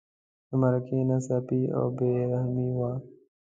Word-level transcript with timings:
د 0.47 0.49
مرګي 0.61 0.99
ناڅاپي 1.09 1.61
او 1.77 1.85
بې 1.97 2.11
رحمه 2.31 2.65
وو. 2.77 2.91